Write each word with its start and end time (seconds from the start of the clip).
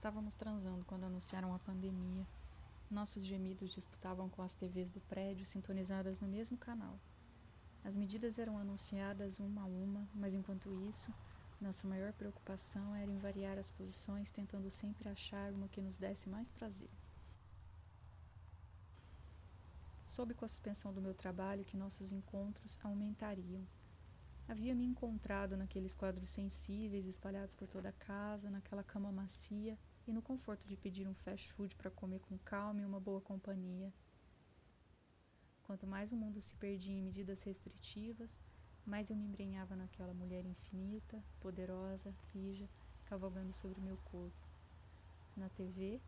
estávamos 0.00 0.34
transando 0.34 0.82
quando 0.86 1.04
anunciaram 1.04 1.54
a 1.54 1.58
pandemia. 1.58 2.26
Nossos 2.90 3.22
gemidos 3.22 3.70
disputavam 3.70 4.30
com 4.30 4.40
as 4.40 4.54
TVs 4.54 4.90
do 4.90 4.98
prédio 5.02 5.44
sintonizadas 5.44 6.18
no 6.20 6.26
mesmo 6.26 6.56
canal. 6.56 6.98
As 7.84 7.94
medidas 7.94 8.38
eram 8.38 8.56
anunciadas 8.56 9.38
uma 9.38 9.60
a 9.60 9.66
uma, 9.66 10.08
mas 10.14 10.32
enquanto 10.32 10.74
isso, 10.88 11.12
nossa 11.60 11.86
maior 11.86 12.14
preocupação 12.14 12.94
era 12.94 13.10
em 13.10 13.18
variar 13.18 13.58
as 13.58 13.68
posições, 13.68 14.30
tentando 14.30 14.70
sempre 14.70 15.06
achar 15.06 15.52
uma 15.52 15.68
que 15.68 15.82
nos 15.82 15.98
desse 15.98 16.30
mais 16.30 16.48
prazer. 16.48 16.90
Soube 20.06 20.32
com 20.32 20.46
a 20.46 20.48
suspensão 20.48 20.94
do 20.94 21.02
meu 21.02 21.12
trabalho 21.12 21.66
que 21.66 21.76
nossos 21.76 22.10
encontros 22.10 22.78
aumentariam. 22.82 23.66
Havia 24.48 24.74
me 24.74 24.86
encontrado 24.86 25.58
naqueles 25.58 25.94
quadros 25.94 26.30
sensíveis 26.30 27.06
espalhados 27.06 27.54
por 27.54 27.68
toda 27.68 27.90
a 27.90 27.92
casa, 27.92 28.48
naquela 28.48 28.82
cama 28.82 29.12
macia 29.12 29.78
e 30.06 30.12
no 30.12 30.22
conforto 30.22 30.66
de 30.66 30.76
pedir 30.76 31.06
um 31.06 31.14
fast 31.14 31.52
food 31.52 31.74
para 31.76 31.90
comer 31.90 32.20
com 32.20 32.38
calma 32.38 32.80
e 32.80 32.84
uma 32.84 33.00
boa 33.00 33.20
companhia. 33.20 33.92
Quanto 35.62 35.86
mais 35.86 36.10
o 36.10 36.16
mundo 36.16 36.40
se 36.40 36.56
perdia 36.56 36.94
em 36.94 37.02
medidas 37.02 37.42
restritivas, 37.42 38.40
mais 38.84 39.08
eu 39.08 39.16
me 39.16 39.24
embrenhava 39.24 39.76
naquela 39.76 40.12
mulher 40.12 40.44
infinita, 40.44 41.22
poderosa, 41.38 42.14
rija, 42.32 42.68
cavalgando 43.04 43.52
sobre 43.54 43.80
meu 43.80 43.96
corpo. 43.98 44.48
Na 45.36 45.48
TV, 45.48 46.00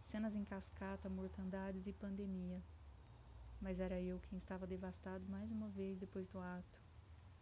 cenas 0.00 0.34
em 0.34 0.44
cascata, 0.44 1.08
mortandades 1.08 1.86
e 1.86 1.92
pandemia. 1.92 2.62
Mas 3.60 3.80
era 3.80 4.00
eu 4.00 4.18
quem 4.20 4.38
estava 4.38 4.66
devastado 4.66 5.24
mais 5.28 5.50
uma 5.52 5.68
vez 5.68 5.98
depois 5.98 6.26
do 6.26 6.38
ato. 6.38 6.80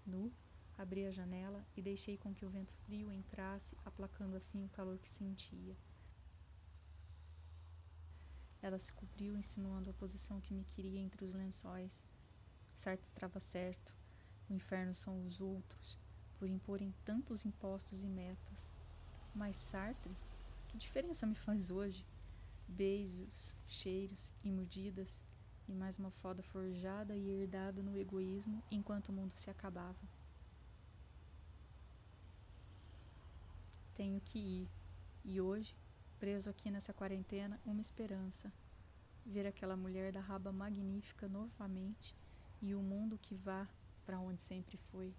Nu, 0.05 0.33
abri 0.77 1.07
a 1.07 1.11
janela 1.11 1.65
e 1.77 1.83
deixei 1.83 2.19
com 2.19 2.35
que 2.35 2.45
o 2.45 2.51
vento 2.51 2.73
frio 2.85 3.13
entrasse, 3.13 3.77
aplacando 3.85 4.37
assim 4.37 4.65
o 4.65 4.69
calor 4.71 4.99
que 4.99 5.09
sentia. 5.09 5.77
Ela 8.63 8.79
se 8.79 8.93
cobriu, 8.93 9.37
insinuando 9.37 9.91
a 9.91 9.95
posição 9.95 10.41
que 10.41 10.53
me 10.53 10.65
queria 10.65 11.01
entre 11.01 11.25
os 11.25 11.33
lençóis. 11.33 12.07
Sartre 12.75 13.09
estava 13.09 13.41
certo. 13.41 13.95
O 14.49 14.53
inferno 14.53 14.95
são 14.95 15.27
os 15.27 15.41
outros, 15.41 15.99
por 16.39 16.49
imporem 16.49 16.95
tantos 17.05 17.45
impostos 17.45 18.03
e 18.03 18.09
metas. 18.09 18.75
Mas 19.35 19.57
Sartre, 19.57 20.17
que 20.69 20.77
diferença 20.77 21.27
me 21.27 21.35
faz 21.35 21.71
hoje? 21.71 22.07
Beijos, 22.69 23.57
cheiros 23.67 24.33
e 24.45 24.51
mordidas, 24.51 25.23
e 25.69 25.75
mais 25.75 25.99
uma 25.99 26.11
foda 26.11 26.43
forjada 26.43 27.17
e 27.17 27.31
herdada 27.31 27.83
no 27.83 27.97
egoísmo 27.97 28.63
enquanto 28.71 29.09
o 29.09 29.13
mundo 29.13 29.33
se 29.33 29.49
acabava. 29.49 30.09
Tenho 33.95 34.21
que 34.21 34.39
ir, 34.39 34.71
e 35.25 35.41
hoje 35.41 35.77
preso 36.21 36.51
aqui 36.51 36.71
nessa 36.71 36.93
quarentena, 36.93 37.59
uma 37.65 37.81
esperança: 37.81 38.53
ver 39.25 39.47
aquela 39.47 39.75
mulher 39.75 40.13
da 40.13 40.21
raba 40.21 40.53
magnífica 40.53 41.27
novamente 41.27 42.15
e 42.61 42.75
o 42.75 42.83
mundo 42.83 43.19
que 43.19 43.35
vá 43.35 43.67
para 44.05 44.21
onde 44.21 44.43
sempre 44.43 44.77
foi. 44.77 45.17